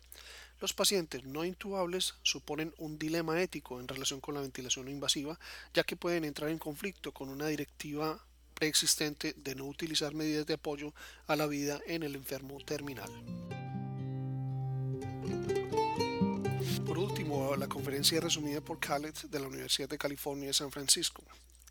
Los 0.62 0.74
pacientes 0.74 1.24
no 1.26 1.44
intubables 1.44 2.16
suponen 2.24 2.74
un 2.78 2.98
dilema 2.98 3.42
ético 3.42 3.80
en 3.80 3.88
relación 3.88 4.22
con 4.22 4.36
la 4.36 4.42
ventilación 4.42 4.88
invasiva, 4.88 5.38
ya 5.74 5.84
que 5.84 5.98
pueden 5.98 6.24
entrar 6.24 6.50
en 6.50 6.60
conflicto 6.60 7.12
con 7.12 7.30
una 7.30 7.48
directiva 7.48 8.26
preexistente 8.54 9.34
de 9.36 9.54
no 9.54 9.66
utilizar 9.66 10.14
medidas 10.14 10.46
de 10.46 10.54
apoyo 10.54 10.94
a 11.28 11.36
la 11.36 11.46
vida 11.46 11.82
en 11.88 12.04
el 12.04 12.16
enfermo 12.16 12.58
terminal. 12.64 13.10
Por 16.86 16.98
último, 16.98 17.56
la 17.58 17.68
conferencia 17.68 18.22
resumida 18.22 18.62
por 18.62 18.80
Khaled 18.80 19.14
de 19.14 19.40
la 19.40 19.48
Universidad 19.48 19.90
de 19.90 19.98
California 19.98 20.48
de 20.48 20.54
San 20.54 20.72
Francisco 20.72 21.24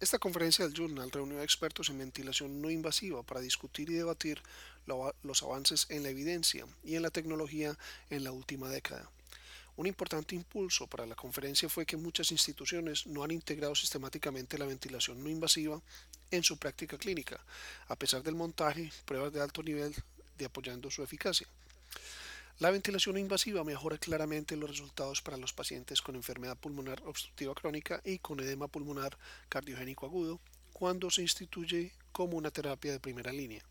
Esta 0.05 0.19
conferencia 0.19 0.67
del 0.67 0.75
Journal 0.75 1.11
reunió 1.11 1.41
a 1.41 1.45
expertos 1.45 1.89
en 1.89 1.97
ventilación 1.97 2.61
no 2.61 2.69
invasiva 2.71 3.23
para 3.23 3.41
discutir 3.41 3.89
y 3.89 3.95
debatir 3.95 4.39
los 5.23 5.43
avances 5.43 5.87
en 5.89 6.03
la 6.03 6.11
evidencia 6.11 6.67
y 6.85 6.97
en 6.97 7.01
la 7.01 7.09
tecnología 7.09 7.75
en 8.11 8.23
la 8.23 8.31
última 8.31 8.69
década. 8.69 9.11
Un 9.77 9.87
importante 9.87 10.35
impulso 10.35 10.87
para 10.89 11.07
la 11.07 11.15
conferencia 11.15 11.71
fue 11.71 11.87
que 11.87 11.97
muchas 11.97 12.33
instituciones 12.33 13.07
no 13.07 13.25
han 13.25 13.31
integrado 13.31 13.75
sistemáticamente 13.75 14.59
la 14.59 14.67
ventilación 14.67 15.25
no 15.25 15.31
invasiva 15.31 15.81
en 16.31 16.43
su 16.43 16.59
práctica 16.59 16.99
clínica, 16.99 17.41
a 17.89 17.97
pesar 17.97 18.23
del 18.23 18.35
montaje, 18.35 18.93
pruebas 19.07 19.33
de 19.33 19.41
alto 19.41 19.63
nivel 19.63 19.95
de 20.37 20.45
apoyando 20.45 20.91
su 20.91 21.03
eficacia. 21.03 21.47
La 22.61 22.71
ventilación 22.71 23.19
invasiva 23.19 23.65
mejora 23.65 23.99
claramente 23.99 24.57
los 24.57 24.71
resultados 24.71 25.21
para 25.23 25.37
los 25.37 25.53
pacientes 25.53 26.01
con 26.01 26.15
enfermedad 26.15 26.57
pulmonar 26.57 27.03
obstructiva 27.05 27.53
crónica 27.53 28.01
y 28.05 28.21
con 28.21 28.39
edema 28.39 28.69
pulmonar 28.69 29.19
cardiogénico 29.49 30.07
agudo 30.07 30.41
cuando 30.73 31.11
se 31.11 31.23
instituye 31.23 31.93
como 32.13 32.37
una 32.37 32.53
terapia 32.53 32.93
de 32.93 33.01
primera 33.01 33.33
línea. 33.33 33.65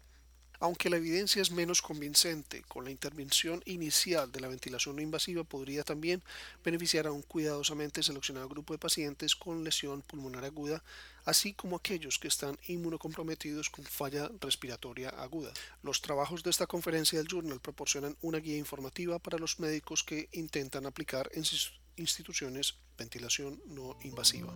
Aunque 0.60 0.90
la 0.90 0.98
evidencia 0.98 1.42
es 1.42 1.52
menos 1.52 1.82
convincente, 1.82 2.62
con 2.64 2.84
la 2.84 2.92
intervención 2.92 3.62
inicial 3.66 4.32
de 4.32 4.42
la 4.42 4.50
ventilación 4.50 4.98
no 4.98 5.02
invasiva 5.02 5.46
podría 5.46 5.84
también 5.84 6.22
beneficiar 6.64 7.08
a 7.08 7.12
un 7.14 7.22
cuidadosamente 7.22 8.04
seleccionado 8.04 8.50
grupo 8.50 8.74
de 8.74 8.80
pacientes 8.80 9.36
con 9.36 9.64
lesión 9.64 10.02
pulmonar 10.02 10.44
aguda, 10.44 10.84
así 11.26 11.54
como 11.54 11.76
aquellos 11.76 12.20
que 12.20 12.28
están 12.28 12.58
inmunocomprometidos 12.68 13.70
con 13.70 13.86
falla 13.86 14.30
respiratoria 14.40 15.10
aguda. 15.10 15.52
Los 15.82 16.02
trabajos 16.02 16.44
de 16.44 16.50
esta 16.50 16.68
conferencia 16.68 17.20
del 17.20 17.28
Journal 17.28 17.60
proporcionan 17.60 18.18
una 18.22 18.40
guía 18.40 18.58
informativa 18.58 19.20
para 19.20 19.38
los 19.38 19.60
médicos 19.60 20.04
que 20.04 20.30
intentan 20.34 20.86
aplicar 20.86 21.30
en 21.34 21.46
sus 21.46 21.80
instituciones 21.96 22.76
ventilación 22.98 23.62
no 23.68 23.98
invasiva. 24.04 24.56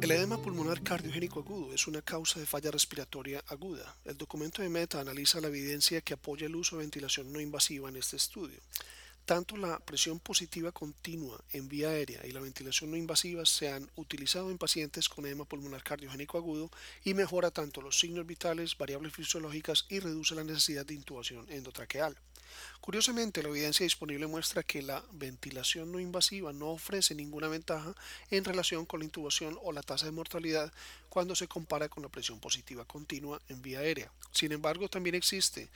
El 0.00 0.10
edema 0.12 0.40
pulmonar 0.40 0.82
cardiogénico 0.82 1.40
agudo 1.40 1.74
es 1.74 1.86
una 1.86 2.00
causa 2.00 2.40
de 2.40 2.46
falla 2.46 2.70
respiratoria 2.70 3.44
aguda. 3.46 3.94
El 4.04 4.16
documento 4.16 4.62
de 4.62 4.70
Meta 4.70 4.98
analiza 4.98 5.40
la 5.40 5.48
evidencia 5.48 6.00
que 6.00 6.14
apoya 6.14 6.46
el 6.46 6.56
uso 6.56 6.76
de 6.76 6.84
ventilación 6.84 7.30
no 7.32 7.38
invasiva 7.38 7.88
en 7.90 7.96
este 7.96 8.16
estudio. 8.16 8.58
Tanto 9.30 9.56
la 9.56 9.78
presión 9.78 10.18
positiva 10.18 10.72
continua 10.72 11.40
en 11.52 11.68
vía 11.68 11.90
aérea 11.90 12.26
y 12.26 12.32
la 12.32 12.40
ventilación 12.40 12.90
no 12.90 12.96
invasiva 12.96 13.46
se 13.46 13.70
han 13.70 13.88
utilizado 13.94 14.50
en 14.50 14.58
pacientes 14.58 15.08
con 15.08 15.24
edema 15.24 15.44
pulmonar 15.44 15.84
cardiogénico 15.84 16.36
agudo 16.36 16.68
y 17.04 17.14
mejora 17.14 17.52
tanto 17.52 17.80
los 17.80 17.96
signos 17.96 18.26
vitales, 18.26 18.76
variables 18.76 19.12
fisiológicas 19.12 19.86
y 19.88 20.00
reduce 20.00 20.34
la 20.34 20.42
necesidad 20.42 20.84
de 20.84 20.94
intubación 20.94 21.46
endotraqueal. 21.48 22.16
Curiosamente, 22.80 23.42
la 23.42 23.48
evidencia 23.48 23.84
disponible 23.84 24.26
muestra 24.26 24.62
que 24.62 24.82
la 24.82 25.04
ventilación 25.12 25.92
no 25.92 26.00
invasiva 26.00 26.52
no 26.52 26.70
ofrece 26.70 27.14
ninguna 27.14 27.48
ventaja 27.48 27.94
en 28.30 28.44
relación 28.44 28.86
con 28.86 29.00
la 29.00 29.06
intubación 29.06 29.58
o 29.62 29.72
la 29.72 29.82
tasa 29.82 30.06
de 30.06 30.12
mortalidad 30.12 30.72
cuando 31.08 31.34
se 31.36 31.48
compara 31.48 31.88
con 31.88 32.02
la 32.02 32.08
presión 32.08 32.40
positiva 32.40 32.84
continua 32.84 33.40
en 33.48 33.62
vía 33.62 33.80
aérea. 33.80 34.10
Sin 34.32 34.52
embargo, 34.52 34.88
también 34.88 35.14
existe 35.14 35.68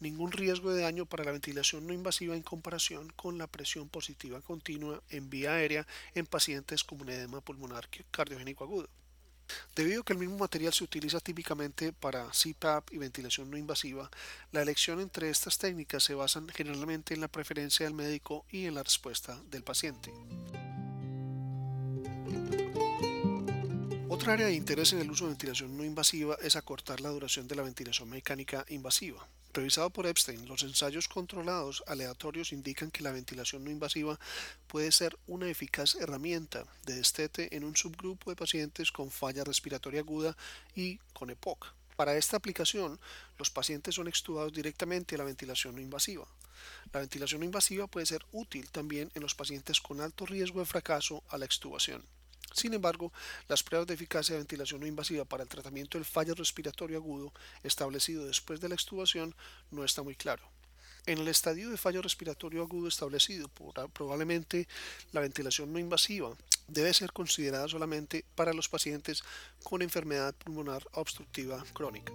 ningún 0.00 0.32
riesgo 0.32 0.72
de 0.72 0.82
daño 0.82 1.06
para 1.06 1.24
la 1.24 1.32
ventilación 1.32 1.86
no 1.86 1.92
invasiva 1.92 2.36
en 2.36 2.42
comparación 2.42 3.10
con 3.16 3.38
la 3.38 3.46
presión 3.46 3.88
positiva 3.88 4.40
continua 4.40 5.02
en 5.10 5.28
vía 5.28 5.54
aérea 5.54 5.86
en 6.14 6.26
pacientes 6.26 6.84
con 6.84 7.00
un 7.00 7.10
edema 7.10 7.40
pulmonar 7.40 7.88
cardiogénico 8.10 8.64
agudo. 8.64 8.88
Debido 9.74 10.02
a 10.02 10.04
que 10.04 10.12
el 10.12 10.18
mismo 10.18 10.38
material 10.38 10.72
se 10.72 10.84
utiliza 10.84 11.20
típicamente 11.20 11.92
para 11.92 12.30
CPAP 12.30 12.92
y 12.92 12.98
ventilación 12.98 13.50
no 13.50 13.56
invasiva, 13.56 14.10
la 14.52 14.62
elección 14.62 15.00
entre 15.00 15.30
estas 15.30 15.58
técnicas 15.58 16.02
se 16.02 16.14
basa 16.14 16.42
generalmente 16.54 17.14
en 17.14 17.20
la 17.20 17.28
preferencia 17.28 17.86
del 17.86 17.94
médico 17.94 18.44
y 18.50 18.66
en 18.66 18.74
la 18.74 18.82
respuesta 18.82 19.40
del 19.50 19.62
paciente. 19.62 20.12
Otra 24.08 24.32
área 24.32 24.46
de 24.46 24.54
interés 24.54 24.92
en 24.92 24.98
el 24.98 25.10
uso 25.10 25.24
de 25.24 25.30
ventilación 25.30 25.76
no 25.76 25.84
invasiva 25.84 26.36
es 26.42 26.56
acortar 26.56 27.00
la 27.00 27.10
duración 27.10 27.46
de 27.46 27.54
la 27.54 27.62
ventilación 27.62 28.10
mecánica 28.10 28.64
invasiva. 28.68 29.26
Revisado 29.54 29.90
por 29.90 30.06
Epstein, 30.06 30.46
los 30.46 30.62
ensayos 30.62 31.08
controlados 31.08 31.82
aleatorios 31.86 32.52
indican 32.52 32.90
que 32.90 33.02
la 33.02 33.12
ventilación 33.12 33.64
no 33.64 33.70
invasiva 33.70 34.18
puede 34.66 34.92
ser 34.92 35.18
una 35.26 35.48
eficaz 35.48 35.94
herramienta 35.94 36.64
de 36.84 36.96
destete 36.96 37.56
en 37.56 37.64
un 37.64 37.74
subgrupo 37.74 38.30
de 38.30 38.36
pacientes 38.36 38.92
con 38.92 39.10
falla 39.10 39.44
respiratoria 39.44 40.00
aguda 40.00 40.36
y 40.74 40.98
con 41.14 41.30
EPOC. 41.30 41.72
Para 41.96 42.16
esta 42.16 42.36
aplicación, 42.36 43.00
los 43.38 43.50
pacientes 43.50 43.94
son 43.94 44.06
extubados 44.06 44.52
directamente 44.52 45.14
a 45.14 45.18
la 45.18 45.24
ventilación 45.24 45.74
no 45.74 45.80
invasiva. 45.80 46.28
La 46.92 47.00
ventilación 47.00 47.40
no 47.40 47.46
invasiva 47.46 47.86
puede 47.86 48.06
ser 48.06 48.24
útil 48.32 48.70
también 48.70 49.10
en 49.14 49.22
los 49.22 49.34
pacientes 49.34 49.80
con 49.80 50.00
alto 50.00 50.26
riesgo 50.26 50.60
de 50.60 50.66
fracaso 50.66 51.24
a 51.28 51.38
la 51.38 51.46
extubación. 51.46 52.04
Sin 52.52 52.74
embargo, 52.74 53.12
las 53.48 53.62
pruebas 53.62 53.86
de 53.86 53.94
eficacia 53.94 54.34
de 54.34 54.40
ventilación 54.40 54.80
no 54.80 54.86
invasiva 54.86 55.24
para 55.24 55.42
el 55.42 55.48
tratamiento 55.48 55.98
del 55.98 56.04
fallo 56.04 56.34
respiratorio 56.34 56.98
agudo 56.98 57.32
establecido 57.62 58.26
después 58.26 58.60
de 58.60 58.68
la 58.68 58.74
extubación 58.74 59.34
no 59.70 59.84
está 59.84 60.02
muy 60.02 60.14
claro. 60.14 60.42
En 61.06 61.18
el 61.18 61.28
estadio 61.28 61.70
de 61.70 61.78
fallo 61.78 62.02
respiratorio 62.02 62.62
agudo 62.62 62.88
establecido, 62.88 63.48
probablemente 63.92 64.68
la 65.12 65.20
ventilación 65.20 65.72
no 65.72 65.78
invasiva 65.78 66.36
debe 66.66 66.92
ser 66.92 67.12
considerada 67.12 67.66
solamente 67.66 68.24
para 68.34 68.52
los 68.52 68.68
pacientes 68.68 69.22
con 69.64 69.80
enfermedad 69.80 70.34
pulmonar 70.34 70.86
obstructiva 70.92 71.64
crónica. 71.72 72.12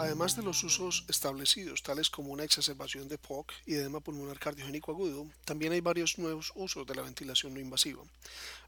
Además 0.00 0.36
de 0.36 0.44
los 0.44 0.62
usos 0.62 1.04
establecidos, 1.08 1.82
tales 1.82 2.08
como 2.08 2.32
una 2.32 2.44
exacerbación 2.44 3.08
de 3.08 3.18
POC 3.18 3.52
y 3.66 3.74
edema 3.74 3.98
pulmonar 3.98 4.38
cardiogénico 4.38 4.92
agudo, 4.92 5.26
también 5.44 5.72
hay 5.72 5.80
varios 5.80 6.18
nuevos 6.18 6.52
usos 6.54 6.86
de 6.86 6.94
la 6.94 7.02
ventilación 7.02 7.52
no 7.52 7.58
invasiva. 7.58 8.04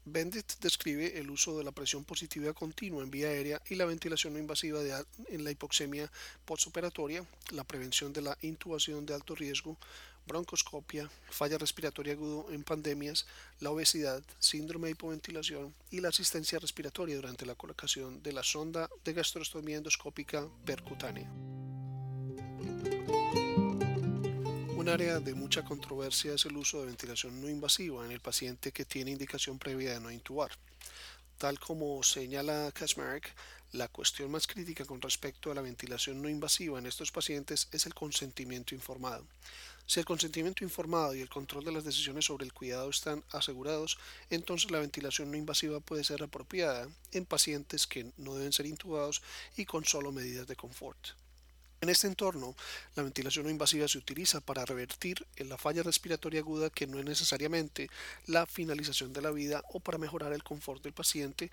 Bendit 0.03 0.59
describe 0.59 1.17
el 1.17 1.29
uso 1.29 1.57
de 1.57 1.63
la 1.63 1.71
presión 1.71 2.03
positiva 2.03 2.51
continua 2.53 3.01
en 3.01 3.11
vía 3.11 3.29
aérea 3.29 3.61
y 3.69 3.75
la 3.75 3.85
ventilación 3.85 4.33
no 4.33 4.39
invasiva 4.39 4.81
en 5.29 5.43
la 5.45 5.51
hipoxemia 5.51 6.11
postoperatoria, 6.43 7.25
la 7.51 7.63
prevención 7.63 8.11
de 8.11 8.23
la 8.23 8.37
intubación 8.41 9.05
de 9.05 9.13
alto 9.13 9.33
riesgo, 9.33 9.77
broncoscopia, 10.31 11.09
falla 11.29 11.57
respiratoria 11.57 12.13
agudo 12.13 12.47
en 12.51 12.63
pandemias, 12.63 13.25
la 13.59 13.71
obesidad, 13.71 14.23
síndrome 14.39 14.87
de 14.87 14.91
hipoventilación 14.93 15.73
y 15.91 15.99
la 15.99 16.09
asistencia 16.09 16.59
respiratoria 16.59 17.15
durante 17.17 17.45
la 17.45 17.55
colocación 17.55 18.23
de 18.23 18.33
la 18.33 18.43
sonda 18.43 18.89
de 19.03 19.13
gastrostomía 19.13 19.77
endoscópica 19.77 20.47
percutánea. 20.65 21.29
Un 24.81 24.89
área 24.89 25.19
de 25.19 25.35
mucha 25.35 25.63
controversia 25.63 26.33
es 26.33 26.45
el 26.45 26.57
uso 26.57 26.79
de 26.79 26.87
ventilación 26.87 27.39
no 27.39 27.47
invasiva 27.49 28.03
en 28.05 28.11
el 28.11 28.19
paciente 28.19 28.71
que 28.71 28.85
tiene 28.85 29.11
indicación 29.11 29.59
previa 29.59 29.93
de 29.93 29.99
no 29.99 30.09
intubar. 30.09 30.51
Tal 31.37 31.59
como 31.59 32.01
señala 32.03 32.71
Kaczmarek, 32.73 33.33
la 33.73 33.87
cuestión 33.87 34.31
más 34.31 34.47
crítica 34.47 34.85
con 34.85 35.01
respecto 35.01 35.51
a 35.51 35.55
la 35.55 35.61
ventilación 35.61 36.21
no 36.21 36.29
invasiva 36.29 36.77
en 36.77 36.87
estos 36.87 37.11
pacientes 37.11 37.67
es 37.71 37.85
el 37.85 37.93
consentimiento 37.93 38.75
informado. 38.75 39.25
Si 39.85 39.99
el 39.99 40.05
consentimiento 40.05 40.63
informado 40.63 41.15
y 41.15 41.21
el 41.21 41.29
control 41.29 41.65
de 41.65 41.71
las 41.71 41.83
decisiones 41.83 42.25
sobre 42.25 42.45
el 42.45 42.53
cuidado 42.53 42.89
están 42.89 43.23
asegurados, 43.31 43.97
entonces 44.29 44.71
la 44.71 44.79
ventilación 44.79 45.31
no 45.31 45.37
invasiva 45.37 45.79
puede 45.79 46.03
ser 46.03 46.23
apropiada 46.23 46.87
en 47.11 47.25
pacientes 47.25 47.87
que 47.87 48.11
no 48.17 48.35
deben 48.35 48.53
ser 48.53 48.65
intubados 48.65 49.21
y 49.57 49.65
con 49.65 49.85
solo 49.85 50.11
medidas 50.11 50.47
de 50.47 50.55
confort. 50.55 51.20
En 51.81 51.89
este 51.89 52.05
entorno, 52.05 52.55
la 52.95 53.01
ventilación 53.01 53.45
no 53.45 53.51
invasiva 53.51 53.87
se 53.87 53.97
utiliza 53.97 54.39
para 54.39 54.65
revertir 54.65 55.25
la 55.37 55.57
falla 55.57 55.81
respiratoria 55.81 56.41
aguda 56.41 56.69
que 56.69 56.85
no 56.85 56.99
es 56.99 57.05
necesariamente 57.05 57.89
la 58.27 58.45
finalización 58.45 59.13
de 59.13 59.21
la 59.23 59.31
vida 59.31 59.63
o 59.73 59.79
para 59.79 59.97
mejorar 59.97 60.31
el 60.31 60.43
confort 60.43 60.83
del 60.83 60.93
paciente 60.93 61.49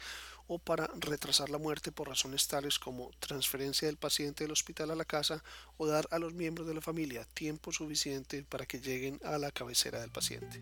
o 0.47 0.59
para 0.59 0.91
retrasar 0.99 1.49
la 1.49 1.57
muerte 1.57 1.93
por 1.93 2.09
razones 2.09 2.47
tales 2.47 2.79
como 2.79 3.11
transferencia 3.21 3.89
del 3.89 3.97
paciente 3.97 4.45
del 4.45 4.53
hospital 4.53 4.91
a 4.91 4.97
la 4.97 5.07
casa 5.07 5.43
o 5.79 5.87
dar 5.87 6.07
a 6.11 6.19
los 6.19 6.35
miembros 6.35 6.69
de 6.69 6.75
la 6.75 6.83
familia 6.83 7.25
tiempo 7.33 7.73
suficiente 7.73 8.45
para 8.47 8.67
que 8.67 8.81
lleguen 8.81 9.19
a 9.25 9.39
la 9.39 9.51
cabecera 9.51 9.99
del 10.01 10.11
paciente. 10.11 10.61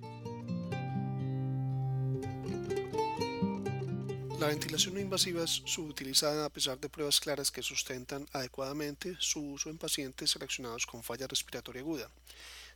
La 4.38 4.49
ventilación 4.49 4.93
no 4.93 5.00
invasiva 5.00 5.43
es 5.43 5.62
subutilizada 5.64 6.45
a 6.45 6.50
pesar 6.50 6.78
de 6.78 6.90
pruebas 6.90 7.21
claras 7.21 7.50
que 7.50 7.62
sustentan 7.62 8.28
adecuadamente 8.33 9.16
su 9.19 9.40
uso 9.40 9.71
en 9.71 9.78
pacientes 9.78 10.31
seleccionados 10.31 10.85
con 10.85 11.02
falla 11.02 11.26
respiratoria 11.26 11.81
aguda. 11.81 12.11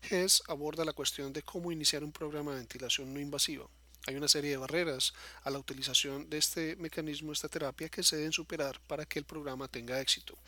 Hess 0.08 0.42
aborda 0.48 0.86
la 0.86 0.94
cuestión 0.94 1.34
de 1.34 1.42
cómo 1.42 1.70
iniciar 1.70 2.02
un 2.02 2.12
programa 2.12 2.52
de 2.52 2.58
ventilación 2.58 3.12
no 3.12 3.20
invasiva. 3.20 3.66
Hay 4.06 4.16
una 4.16 4.28
serie 4.28 4.52
de 4.52 4.56
barreras 4.56 5.12
a 5.42 5.50
la 5.50 5.58
utilización 5.58 6.30
de 6.30 6.38
este 6.38 6.76
mecanismo, 6.76 7.32
esta 7.32 7.48
terapia, 7.48 7.90
que 7.90 8.02
se 8.02 8.16
deben 8.16 8.32
superar 8.32 8.80
para 8.86 9.04
que 9.04 9.18
el 9.18 9.26
programa 9.26 9.68
tenga 9.68 10.00
éxito. 10.00 10.38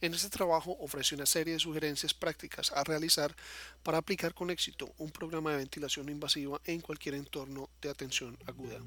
En 0.00 0.14
este 0.14 0.30
trabajo 0.30 0.76
ofrece 0.78 1.16
una 1.16 1.26
serie 1.26 1.54
de 1.54 1.58
sugerencias 1.58 2.14
prácticas 2.14 2.70
a 2.70 2.84
realizar 2.84 3.34
para 3.82 3.98
aplicar 3.98 4.34
con 4.34 4.50
éxito 4.50 4.94
un 4.98 5.10
programa 5.10 5.50
de 5.50 5.58
ventilación 5.58 6.06
no 6.06 6.12
invasiva 6.12 6.60
en 6.64 6.80
cualquier 6.80 7.16
entorno 7.16 7.68
de 7.82 7.90
atención 7.90 8.38
aguda. 8.46 8.78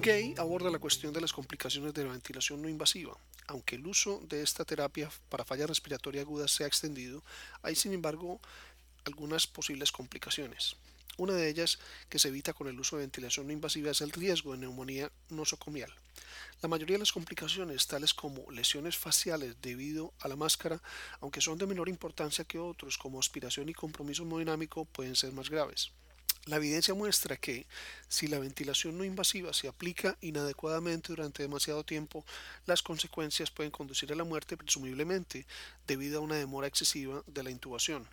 Gay 0.00 0.36
aborda 0.38 0.70
la 0.70 0.78
cuestión 0.78 1.12
de 1.12 1.20
las 1.20 1.32
complicaciones 1.32 1.92
de 1.92 2.04
la 2.04 2.12
ventilación 2.12 2.62
no 2.62 2.68
invasiva. 2.68 3.18
Aunque 3.48 3.74
el 3.74 3.84
uso 3.84 4.22
de 4.28 4.42
esta 4.42 4.64
terapia 4.64 5.10
para 5.28 5.44
falla 5.44 5.66
respiratoria 5.66 6.22
aguda 6.22 6.46
se 6.46 6.62
ha 6.62 6.68
extendido, 6.68 7.24
hay 7.62 7.74
sin 7.74 7.92
embargo 7.92 8.40
algunas 9.04 9.48
posibles 9.48 9.90
complicaciones. 9.90 10.76
Una 11.16 11.32
de 11.32 11.48
ellas 11.48 11.80
que 12.08 12.20
se 12.20 12.28
evita 12.28 12.52
con 12.52 12.68
el 12.68 12.78
uso 12.78 12.94
de 12.94 13.02
ventilación 13.02 13.48
no 13.48 13.52
invasiva 13.52 13.90
es 13.90 14.00
el 14.00 14.12
riesgo 14.12 14.52
de 14.52 14.58
neumonía 14.58 15.10
nosocomial. 15.30 15.92
La 16.62 16.68
mayoría 16.68 16.94
de 16.94 17.00
las 17.00 17.12
complicaciones, 17.12 17.88
tales 17.88 18.14
como 18.14 18.48
lesiones 18.52 18.96
faciales 18.96 19.56
debido 19.60 20.14
a 20.20 20.28
la 20.28 20.36
máscara, 20.36 20.80
aunque 21.20 21.40
son 21.40 21.58
de 21.58 21.66
menor 21.66 21.88
importancia 21.88 22.44
que 22.44 22.60
otros 22.60 22.98
como 22.98 23.18
aspiración 23.18 23.68
y 23.68 23.74
compromiso 23.74 24.22
hemodinámico, 24.22 24.84
pueden 24.84 25.16
ser 25.16 25.32
más 25.32 25.50
graves. 25.50 25.90
La 26.46 26.56
evidencia 26.56 26.94
muestra 26.94 27.36
que 27.36 27.66
si 28.08 28.26
la 28.26 28.38
ventilación 28.38 28.96
no 28.96 29.04
invasiva 29.04 29.52
se 29.52 29.68
aplica 29.68 30.16
inadecuadamente 30.20 31.08
durante 31.08 31.42
demasiado 31.42 31.84
tiempo, 31.84 32.24
las 32.66 32.82
consecuencias 32.82 33.50
pueden 33.50 33.70
conducir 33.70 34.12
a 34.12 34.16
la 34.16 34.24
muerte 34.24 34.56
presumiblemente 34.56 35.46
debido 35.86 36.18
a 36.18 36.22
una 36.22 36.36
demora 36.36 36.66
excesiva 36.66 37.22
de 37.26 37.42
la 37.42 37.50
intubación. 37.50 38.08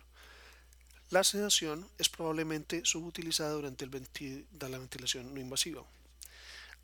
La 1.10 1.22
sedación 1.22 1.88
es 1.98 2.08
probablemente 2.08 2.82
subutilizada 2.84 3.52
durante 3.52 3.84
el 3.84 3.90
la 3.90 4.78
ventilación 4.78 5.32
no 5.32 5.40
invasiva. 5.40 5.84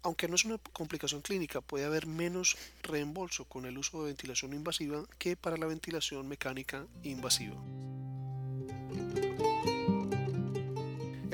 Aunque 0.04 0.28
no 0.28 0.34
es 0.37 0.44
una 0.44 0.58
complicación 0.58 1.22
clínica, 1.22 1.61
puede 1.61 1.84
haber 1.84 2.06
menos 2.06 2.56
reembolso 2.82 3.44
con 3.44 3.66
el 3.66 3.78
uso 3.78 4.00
de 4.00 4.06
ventilación 4.06 4.52
invasiva 4.52 5.04
que 5.18 5.37
para 5.37 5.56
la 5.56 5.66
ventilación 5.66 6.26
mecánica 6.28 6.87
invasiva. 7.02 7.56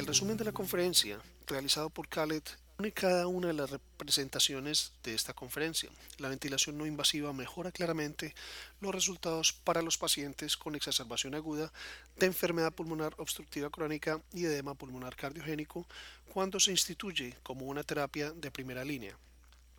Resumen 0.06 0.36
de 0.36 0.44
la 0.44 0.52
conferencia 0.52 1.18
realizado 1.46 1.90
por 1.90 2.08
Khaled 2.08 2.42
une 2.78 2.92
cada 2.92 3.26
una 3.26 3.48
de 3.48 3.54
las 3.54 3.70
representaciones 3.70 4.92
de 5.02 5.12
esta 5.12 5.34
conferencia. 5.34 5.90
La 6.18 6.28
ventilación 6.28 6.78
no 6.78 6.86
invasiva 6.86 7.32
mejora 7.32 7.72
claramente 7.72 8.36
los 8.80 8.94
resultados 8.94 9.52
para 9.52 9.82
los 9.82 9.98
pacientes 9.98 10.56
con 10.56 10.76
exacerbación 10.76 11.34
aguda 11.34 11.72
de 12.16 12.26
enfermedad 12.26 12.72
pulmonar 12.72 13.14
obstructiva 13.16 13.68
crónica 13.70 14.22
y 14.32 14.44
edema 14.44 14.76
pulmonar 14.76 15.16
cardiogénico 15.16 15.84
cuando 16.32 16.60
se 16.60 16.70
instituye 16.70 17.34
como 17.42 17.66
una 17.66 17.82
terapia 17.82 18.30
de 18.30 18.52
primera 18.52 18.84
línea. 18.84 19.18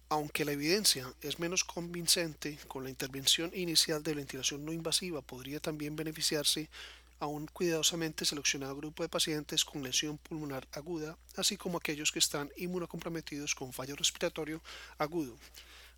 Aunque 0.09 0.43
la 0.43 0.51
evidencia 0.51 1.13
es 1.21 1.39
menos 1.39 1.63
convincente, 1.63 2.57
con 2.67 2.83
la 2.83 2.89
intervención 2.89 3.51
inicial 3.53 4.03
de 4.03 4.15
ventilación 4.15 4.65
no 4.65 4.73
invasiva 4.73 5.21
podría 5.21 5.61
también 5.61 5.95
beneficiarse 5.95 6.67
a 7.19 7.27
un 7.27 7.47
cuidadosamente 7.47 8.25
seleccionado 8.25 8.75
grupo 8.75 9.03
de 9.03 9.09
pacientes 9.09 9.65
con 9.65 9.83
lesión 9.83 10.17
pulmonar 10.17 10.67
aguda, 10.71 11.17
así 11.35 11.57
como 11.57 11.77
aquellos 11.77 12.11
que 12.11 12.19
están 12.19 12.51
inmunocomprometidos 12.57 13.55
con 13.55 13.73
fallo 13.73 13.95
respiratorio 13.95 14.61
agudo. 14.97 15.35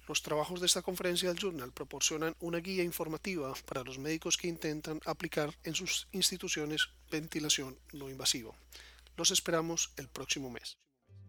Los 0.07 0.23
trabajos 0.23 0.59
de 0.59 0.65
esta 0.65 0.81
conferencia 0.81 1.29
del 1.29 1.39
Journal 1.39 1.71
proporcionan 1.71 2.35
una 2.39 2.57
guía 2.57 2.83
informativa 2.83 3.53
para 3.65 3.83
los 3.83 3.99
médicos 3.99 4.35
que 4.35 4.47
intentan 4.47 4.99
aplicar 5.05 5.55
en 5.63 5.75
sus 5.75 6.07
instituciones 6.11 6.89
ventilación 7.09 7.77
no 7.93 8.09
invasiva. 8.09 8.51
Los 9.15 9.31
esperamos 9.31 9.91
el 9.97 10.07
próximo 10.07 10.49
mes. 10.49 10.77